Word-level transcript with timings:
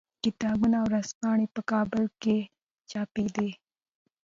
کتابونه 0.23 0.75
او 0.81 0.87
ورځپاڼې 0.89 1.45
په 1.55 1.61
کابل 1.71 2.03
کې 2.21 2.37
چاپېدې. 2.89 3.49